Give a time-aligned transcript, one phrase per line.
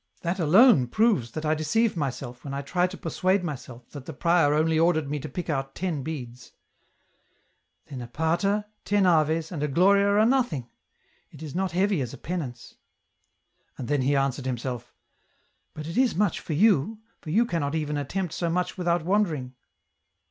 [0.21, 4.13] —that alone proves that I deceive myself when I try to persuade myself that the
[4.13, 6.53] prior only ordered me to pick out ten beads!""
[7.85, 10.67] Then a Pater, ten Aves, and a Gloria are nothing;
[11.29, 12.77] it is not heavy as a penance!"
[13.77, 14.95] And then he answered himself,"
[15.75, 19.53] But it is much for you, for you cannot even attempt so much without wandering."